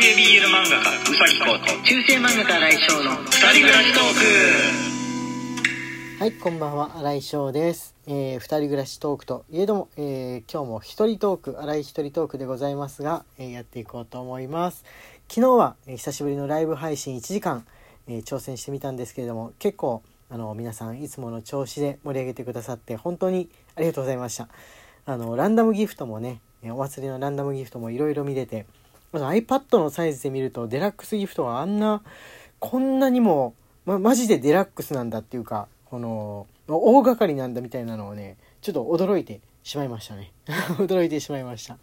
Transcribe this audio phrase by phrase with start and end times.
[0.00, 4.02] 系 BL 漫画家うさぎこと中世漫画家来翔の二人暮らしトー
[6.18, 7.94] クはい、こんばんは、新井翔です。
[8.06, 14.84] えー、二人暮らしトークといえども、えー、今日も一人トーク、新井一人トークでございますが、えーやっていこうと思います。
[15.28, 17.64] 昨日は、えー久しぶりのライブ配信1時間、
[18.08, 24.48] えー挑戦してみたんですけれども、結構、あの、皆さんいつもの調子で盛り上げてくださって、本当にありがとうございました。
[25.06, 28.66] あの、ランダムギフトもね、えーお祭りのランダムギフトもいろいろ見れて、
[29.20, 32.02] iPad のサイズで見ると、デラックスギフトはあんな、
[32.58, 40.32] こんなにも、ま、マジでデラックスなんだっていうか、この、大掛かりなんだみたいなのをね、ちょっと驚いてしまいましたね。
[40.78, 41.78] 驚いてしまいました。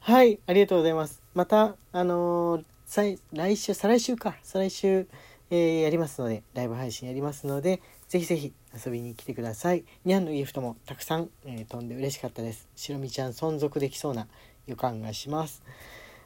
[0.00, 1.22] はい、ありがとうございます。
[1.34, 5.08] また、あのー再来週、再来週か、再来週、
[5.50, 8.52] えーやりますので、ライブ配信やりますので、ぜひぜひ
[8.84, 9.84] 遊びに来てください。
[10.04, 12.68] ニャンのギフトもたくさん、えー飛んで嬉しかったです。
[12.76, 14.28] 白みちゃん存続できそうな
[14.66, 15.62] 予感がします。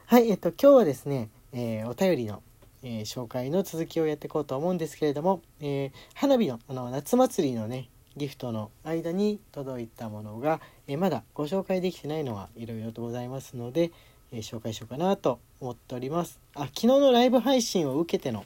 [0.09, 2.41] はい、えっと、今日はですね、えーお便りの、
[2.81, 13.91] えー紹介の続きをやっていこうと思うんですけれども、えー花火のあの夏祭りのねギフトの間に届いたものが、えーまだご紹介できてないのはいろいろとございますので、
[14.31, 16.39] えー紹介しようかなと思っております。
[16.55, 18.45] あ昨日のライブ配信を受けての、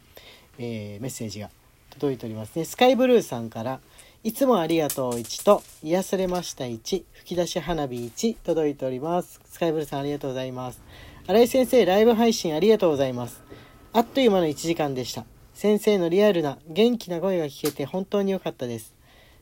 [0.57, 1.51] えーメッセージが
[1.91, 2.65] 届いておりますね。
[2.65, 3.81] スカイブルーさんから
[4.23, 9.39] 「いつもありがとう1と癒されました1吹き出し花火1」届いております。
[9.45, 10.81] スカイブルーさんありがとうございます。
[11.27, 13.51] 新井先生ライブ配信ありがとうございます
[13.93, 15.25] あっという間の1時間でした。
[15.53, 18.95] 先生のリアルな元気な声が聞けて本当に良かったです。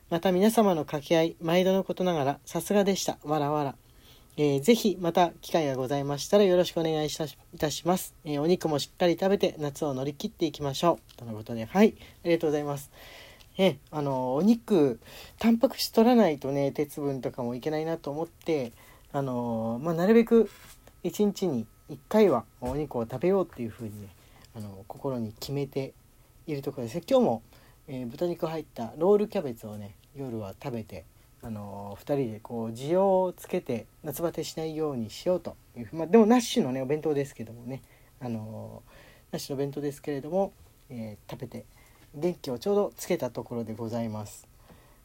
[0.09, 3.19] また皆様の掛け合い、毎度のことながらさすがでした。
[3.23, 3.75] わらわら。
[4.37, 7.09] えーぜひまた機会がございましたらよろしくお願いい
[7.59, 11.15] たします、えーお肉もしっかり食べて夏を乗り切っていきましょう。
[11.15, 12.89] とのことで、はい、ありがとうございます。
[13.59, 14.99] えあのお肉
[15.37, 18.71] タンパク質取らないとね鉄分とかもいけないなと思って
[19.11, 20.49] あのまあ、なるべく
[21.03, 24.09] 1日に1回はお肉を食べようっていうふうにね
[24.55, 25.93] あの心に決めて
[26.47, 27.41] いるところですね今日も、
[27.87, 31.05] えー豚肉入ったロールキャベツをね夜は食べて
[31.41, 37.81] あの2人でこう需要をつけて夏バテしないようにしようといううまあ、でもナッシュのねお弁当ですけどもね
[38.19, 38.83] あの
[39.31, 40.51] ナッシュの弁当ですけれども、
[40.89, 41.65] えー食べて
[42.15, 44.47] 元気をちょうどつけたところでございます。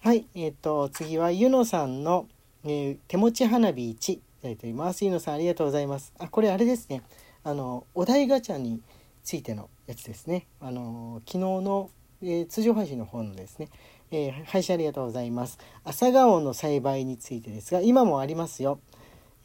[0.01, 2.27] はい、えっ、と次はゆのさんの、
[2.65, 5.03] え手持ち花火1ただいております。
[5.07, 6.13] ゆのさんありがとうございます。
[6.19, 7.03] あこれあれですね。
[7.45, 8.83] あのお題ガチャに
[9.23, 10.49] ついてのやつですね。
[10.61, 11.91] あの昨日の、
[12.23, 13.71] えー通常配信の方のですね、
[14.11, 15.59] えー配信ありがとうございます。
[15.83, 18.81] 朝顔の栽培についてですが今もありますよ。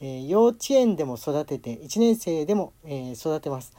[0.02, 3.72] えー幼稚園でも育てて1年生でも、えー育てます。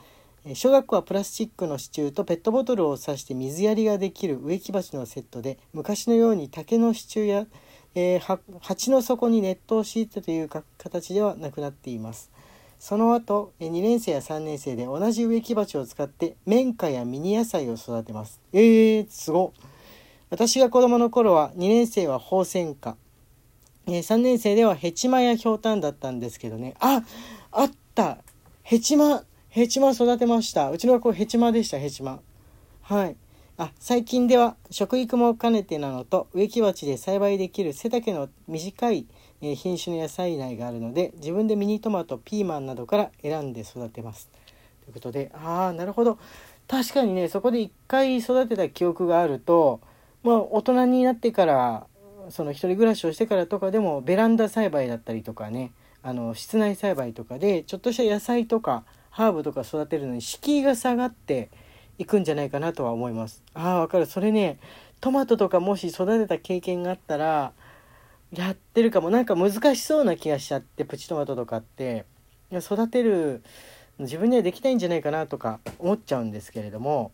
[0.47, 7.47] えー小学校はプラスチックの支柱とペットボトルを挿して水やりができる植木鉢のセットで昔のように竹の支柱や、
[7.95, 12.31] えー鉢の底にネットを敷いたという形ではなくなっています。
[12.78, 18.41] その後え2年生や3年生で同じ植木鉢を使って綿花やミニ野菜を育てます。
[18.53, 19.53] えー、すご
[20.31, 22.97] 私が子供の頃は2年生はホウセンカ
[23.87, 26.75] え3年生ではヘチマやヒョウタンだったんですけどね。
[26.81, 27.03] あ
[27.53, 28.19] あった。
[28.62, 30.71] ヘチマヘチマ育てました。
[30.71, 32.21] うちの学校ヘチマでしたヘチマ。
[32.83, 33.17] はい。
[33.60, 39.06] あ最近では食育も兼ねてなのと植木鉢で栽培できる背丈の短い
[39.43, 44.31] 品種の野菜苗があるので自分でミニトマトピーマンなどから選んで育てます。
[44.84, 46.19] ということでああなるほど。
[46.69, 49.82] 確かにねそこで一回育てた記憶があると
[50.22, 51.87] まあ大人になってから
[52.31, 55.72] その一人暮らしをしてからとかでもベランダ栽培だったりとかね
[56.03, 61.50] あの室内栽培とかでちょっとした野菜とかハーブとか育てるのに敷居が下がって
[62.00, 63.43] いくんじゃないかなとは思います。
[63.55, 64.06] ああわかる。
[64.06, 64.59] それね
[65.00, 67.53] トマトとかもし育てた経験があったら
[68.33, 69.11] やってるかも。
[69.11, 72.06] なんか難しそうな気がしちゃってプチトマトとかって。
[72.50, 73.44] いや育てる
[74.00, 77.12] 自分にはできないんじゃないかなとか思っちゃうんですけれども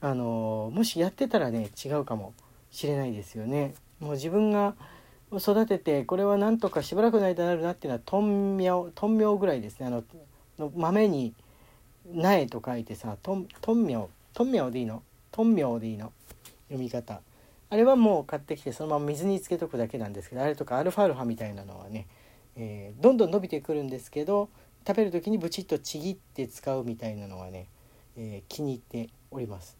[0.00, 2.32] あのもしやってたらね違うかも。
[2.72, 3.74] しれないですよね。
[4.00, 4.74] もう自分が
[5.36, 9.86] 育ててこれはなんとかしばらくの間になるなっていうのはトンミョウトンミョウぐらいですね。
[9.86, 10.02] あの
[10.58, 11.34] の豆に
[12.06, 15.02] 苗と書いてさトントンミョウトンミョウでいいの？
[15.30, 16.12] トンミョウでいいの？
[16.68, 17.20] 読み方
[17.70, 22.06] あれはもう買ってきてそのまま水につけとくだけなんですけどあれとかアルファルファみたいなのはね、
[22.56, 24.48] えーどんどん伸びてくるんですけど
[24.86, 27.68] 食べる時にブチッとちぎって使うみたいなのはね、
[28.16, 29.76] えー気に入っております。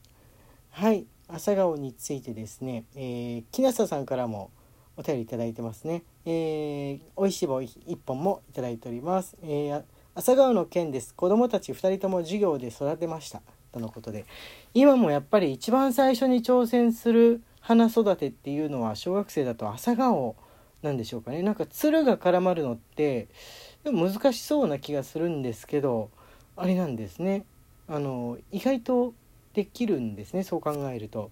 [0.70, 4.50] はい朝顔についてですね、えー、木下さんからも
[4.96, 6.02] お便りいただいてますね。
[6.26, 9.36] えー、おいしい棒一本もいいております。
[9.42, 9.82] えー、
[10.14, 11.14] 朝顔の件です。
[11.14, 13.40] 子供たち2人とも授業で育てました。
[13.72, 14.26] とのことで、
[14.74, 20.36] 今もやっぱり一番最初に挑戦する花育てっていうのは小学生だと朝顔
[20.82, 21.42] なんでしょうかね。
[21.42, 23.28] なんかつるが絡まるのって
[23.84, 26.10] でも難しそうな気がするんですけど、
[26.56, 27.44] あれなんですね
[27.88, 29.14] あの意外と
[29.54, 31.30] できるんですねそう考えると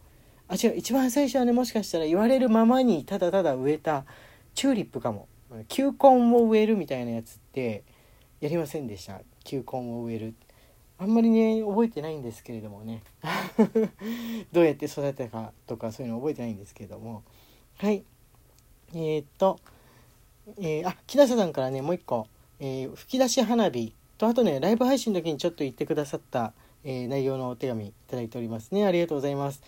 [0.49, 4.05] あ違う一番最初はねもしかしたら言われるままにただただ植えた
[4.55, 5.29] チューリップかも
[5.69, 7.85] 球根を植えるみたいなやつって
[8.41, 9.21] やりませんでした。
[9.45, 10.35] 球根を植える。
[10.99, 13.03] あんまりね覚えてないんですけれどもね。
[14.53, 17.23] どうやって育てたかとかそういうの覚えてないんですけれども。
[17.77, 18.03] はい。
[18.95, 19.61] えー、っと、
[20.59, 22.27] えー、あ木下さんからねもう一個、
[22.59, 28.87] えー、吹き出し花火とあとねライブ配信の時にちょっと言ってくださった、え内容のお手紙いただいておりますね。
[28.87, 29.63] ありがとうございます。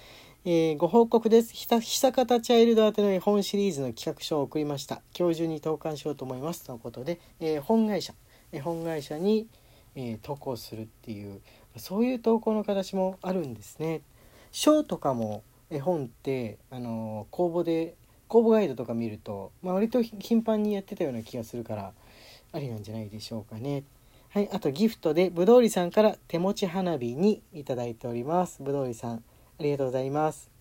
[0.45, 1.53] えー、ご報告です。
[1.55, 5.03] 久方チャイルド宛ての絵本シリーズの企画書を送りました。
[5.17, 6.65] 今日中に投函しようと思います。
[6.65, 8.13] とのことで、えー、本会社、
[8.53, 9.47] 絵本会社に、
[9.95, 11.41] えー、投稿するっていう
[11.77, 14.03] そういう投稿の形もあるんですね。
[14.51, 17.95] 賞とかも絵本ってあの公募で
[18.29, 21.93] 公募ガイドとか見ると、まあ、割と頻繁にやってたような気がするから
[22.53, 23.85] ありなんじゃないでしょうかね。
[24.31, 28.63] はい、あとギフトでぶどうりさんから手持ち花火にいただいております。
[28.63, 30.52] ぶどうりさんありがとうございます。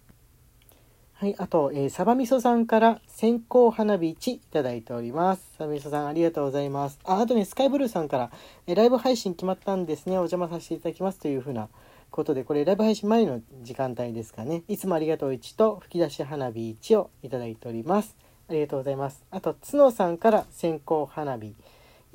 [1.22, 5.54] はい、あと、えー、サバみそさんから線香花火1いただいております。
[5.56, 6.98] サバみそさんありがとうございます。
[7.04, 8.32] あ、あとね、スカイブルーさんから、
[8.66, 10.14] えー、ライブ配信決まったんですね。
[10.14, 11.70] お邪魔させていただきますというふうな
[12.10, 14.64] ことで、これライブ配信前の時間帯ですかね。
[14.68, 18.18] いつもありがとう1と吹き出し花火1をいただいております。
[18.50, 19.24] ありがとうございます。
[19.30, 21.54] あと、角さんから線香花火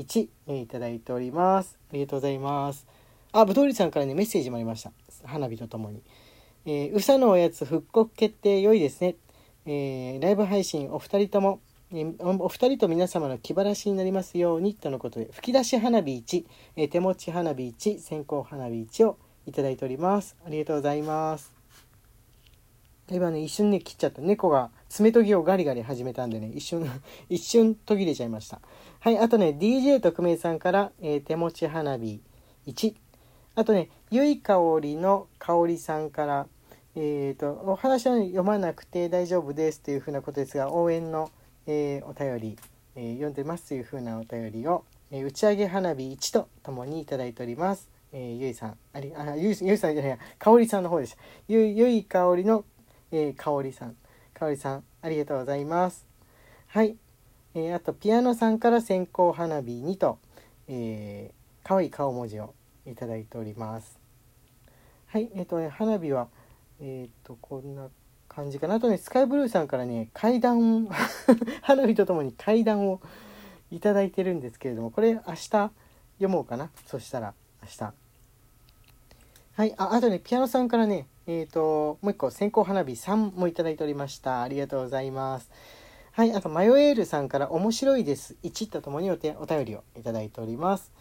[0.01, 1.79] 1、えー、いただいております。
[1.91, 2.85] ありがとうございます。
[3.31, 4.91] あ、ぶどうりさんからね、メッセージもありました。
[5.25, 6.03] 花火とともに。
[6.69, 9.15] えー、うさのおやつ復刻決定良いですね。
[9.67, 11.61] えー、ライブ配信お二人とも、
[11.93, 19.17] えー、お二人と皆様の気晴らしになりますようにとのことで吹き出し花火1、えー、手持ち花火1線香花火1を
[19.47, 20.37] いただいております。
[20.45, 21.55] ありがとうございます。
[23.13, 24.21] 今ね一瞬ね切っちゃった。
[24.21, 26.85] 猫が爪研ぎをガリガリ始めたんでね一瞬
[27.31, 28.61] 一瞬途切れちゃいました。
[28.99, 32.21] はいあとね DJ 特命さんから、えー、手持ち花火
[32.67, 32.97] 1
[33.55, 36.49] あとねゆいかおりのかおりさんから
[36.99, 41.31] えーと、お話は読まなくて大丈夫ですというふうなことですが応援の、
[41.67, 42.59] えー、お便り、
[42.95, 47.91] えー、読んでますというふうなお便りを、え、打ち上げ花火1とともにいただいております。
[48.15, 52.65] えー、ゆいさんありあゆいゆいさんじゃないやかおりさんの方でしたゆゆいかおりの、
[53.13, 53.97] えー、かおりさん。
[54.33, 56.07] かおりさんありがとうございます。
[56.69, 56.97] はい、
[57.55, 60.19] えー、あとピアノさんから線香花火2と、
[60.67, 62.55] えー、かわいい顔文字を
[62.87, 63.99] いただいております。
[65.09, 65.29] はい。
[65.35, 66.29] えっ、ー、とね花火は
[66.81, 67.89] えっ、とこんな
[68.29, 68.75] 感じかな。
[68.75, 70.89] あとねスカイブルーさんからね階段
[71.63, 73.01] 花火とともに階段を
[73.71, 75.73] いただいてるんですけれどもこれ明日読
[76.29, 76.71] もうかな。
[76.87, 77.93] そしたら明日。
[79.55, 84.43] はいああとねピアノさんからねえっ、ともう一個線香花火3もいただいておりました。
[84.43, 85.51] ありがとうございます。
[86.13, 88.37] はいあとマヨエールさんから面白いです。
[88.43, 90.93] 1とともにお手お便りをいただいております。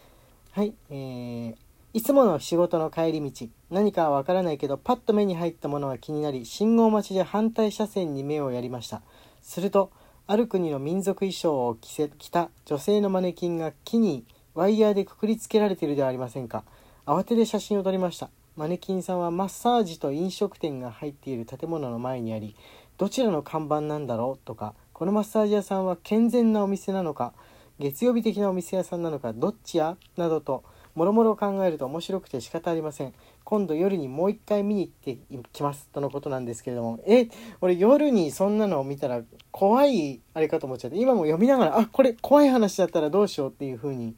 [0.51, 1.55] はいえー、
[1.95, 9.01] いつもの仕事の帰り道何かはわからないけどパッと目に入ったものが気になり信号待ちで反対車線に目をやりました。
[9.41, 9.91] すると
[10.27, 14.25] ある国の民族衣装を着せ着た女性のマネキンが木に
[14.55, 16.65] ワイヤーでくくりつけられているではありませんか。
[17.05, 18.29] 慌てて写真を撮りました。
[18.57, 22.57] マネキンさんはマッサージと飲食店が入っている建物の前にあり
[22.97, 27.31] どちらの看板なんだろうとかこのマッサージ屋さんは健全なお店なのか
[27.79, 29.95] 月曜日的なお店屋さんなのかどっちや？
[30.17, 30.65] などと
[30.95, 33.13] もろもろ考えると面白くて仕方ありません。
[33.43, 35.17] 今度夜にもう一回見に行って
[35.51, 36.99] きますとのことなんですけれども。
[37.05, 37.27] え
[37.59, 39.21] 俺夜にそんなのを見たら
[39.51, 40.97] 怖いあれかと思っちゃって。
[40.97, 44.15] 今も読みながらあこれ怖い話だったらどうしようっていう風に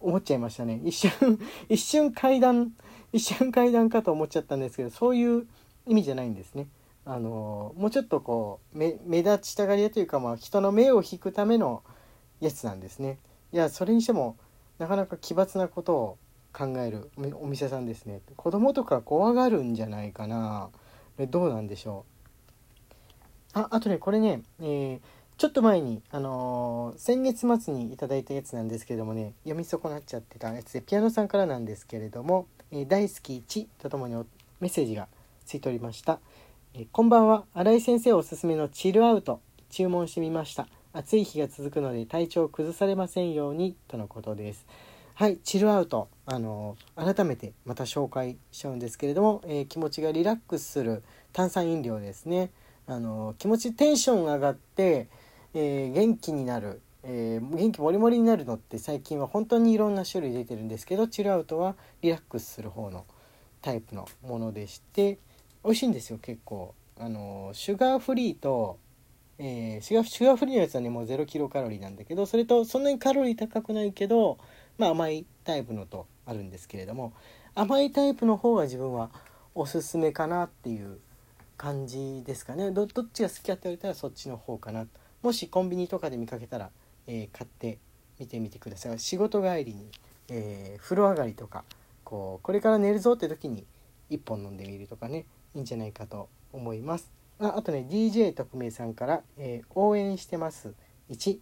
[0.00, 0.80] 思っちゃいましたね。
[0.84, 2.72] 一瞬 一瞬階段
[3.12, 5.46] 一瞬階段かと思っちゃったんですけどそういう
[5.86, 6.68] 意味じゃないんですね。
[7.04, 11.82] あのもうちょっとこう目立ちたがり屋というかまあ人の目を引くための
[12.40, 13.18] やつなんですね。
[13.52, 14.36] いやそれにしても
[14.78, 16.18] なかなか奇抜なことを
[16.52, 18.20] 考えるお店さんですね。
[18.36, 20.70] 子供とか怖がるんじゃないかな。
[21.30, 22.04] どうなんでしょ
[23.54, 23.58] う？
[23.58, 25.00] ああとねこれね、えー、
[25.38, 34.14] ちょっと前に、あのー、先月末に頂いたやつなんですけれどもね読み損なっちゃってたやつでピアノさんからなんですけれども「えー、大好き1」とともに
[34.60, 35.08] メッセージが
[35.46, 36.20] ついておりました、
[36.74, 37.46] えー、こんばんは。
[37.54, 39.40] 新井先生おすすめのチルアウト
[39.70, 40.68] 注文してみました。
[40.96, 44.66] 暑い日が続くので体調を崩されませんようにとのことです。
[45.12, 46.08] はい、チルアウト。
[46.24, 51.02] あの改めてまた紹介しちゃうんですけれども、えー、気持ちがリラックスする
[51.34, 52.50] 炭酸飲料ですね。
[52.86, 55.08] あの気持ちテンション上がって、
[55.52, 63.04] えー、元気になる、えー、元気もりもりになるのって最近は本当にいろんな種類出てるんですけどチルアウトはリラックスする方の
[63.60, 65.18] タイプのものでして
[65.62, 66.74] 美味しいんですよ結構。
[66.98, 68.78] あのシュガーフリーと
[69.38, 74.38] えー、シュガフリーのやつはねもう0キロカロリーなんだけどそれとそんなにカロリー高くないけど
[74.78, 77.12] まあ、甘いタイプのとあるんですけれども
[77.54, 79.10] 甘いタイプの方が自分は
[79.54, 80.98] おすすめかなっていう
[81.56, 82.70] 感じですかね。
[82.70, 84.86] どっちが好きかって言われたらそっちの方かな。
[85.22, 86.70] もしコンビニとかで見かけたら、
[87.06, 87.78] えー、買って
[88.18, 88.98] みてみてください。
[88.98, 89.90] 仕事帰りに、
[90.28, 91.64] えー、風呂上がりとか
[92.04, 93.64] こうこれから寝るぞって時に
[94.10, 95.24] 1本飲んでみるとかね
[95.54, 97.10] いいんじゃないかと思います。
[97.38, 100.72] ああとね DJ 特命さんから、えー、応援してます。
[101.10, 101.38] 1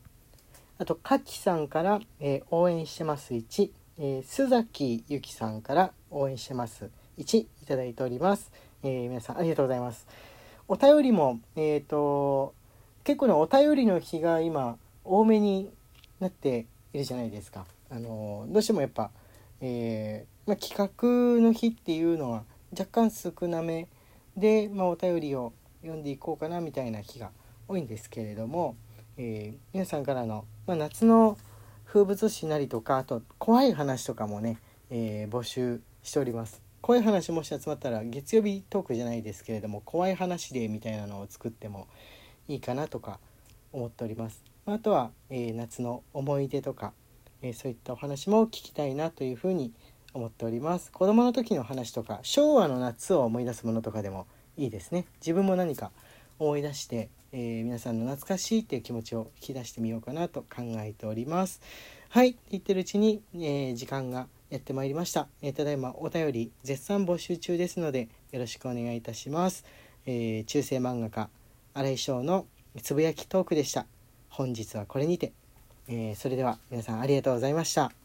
[0.78, 3.32] あとかきさんから、えー、応援してます。
[3.32, 6.90] 1、えー、須崎ゆきさんから応援してます。
[7.18, 8.50] 1いただいております、
[8.82, 10.06] えー、皆さんありがとうございます。
[10.66, 12.54] お便りもえっ、と
[13.04, 15.70] 結構ねお便りの日が今多めに
[16.18, 17.66] なっているじゃないですか。
[17.88, 19.10] あのどうしてもやっぱ、
[19.60, 23.86] えまあ、企画の日っていうのは若干少なめ
[24.36, 25.52] で、まあ、お便りを
[25.84, 27.30] 読んでいこうかなみたいな日が
[27.68, 28.74] 多いんですけれども、
[29.18, 31.36] えー、皆さんからの、まあ、夏の
[31.84, 34.58] 風物詩なりとかあと怖い話とかもね、
[34.90, 36.62] えー、募集しております。
[36.80, 41.86] 怖い話もし集まったら月曜日トークじゃないですけれども怖い話でみたいなのを作っても
[42.46, 43.20] いいかなとか
[43.72, 44.42] 思っております。
[44.66, 46.94] まあとは、えー、夏の思い出とか、
[47.42, 49.72] えそういったお話も聞きたいなというふうに
[50.14, 50.90] 思っております。
[50.90, 54.26] 子供の時の話とか昭和の夏を思い出すものとかでも
[54.56, 55.06] いいですね。
[55.20, 55.90] 自分も何か
[56.38, 61.60] 思い出して、えー、皆さんの懐かしいっていう気持ちを引き出してみようかなと考えております。
[62.08, 62.36] はい。
[62.50, 69.64] 言ってるうちに、えー、時間がやってまいりました、えー、ただいまお便り絶賛募集中ですのでよろしくお願いいたします、
[70.06, 71.28] え中世漫画家
[71.74, 72.46] 新井翔の
[72.82, 73.86] つぶやきトークでした。
[74.28, 75.32] 本日はこれにて、
[75.88, 78.03] えそれでは皆さんありがとうございました。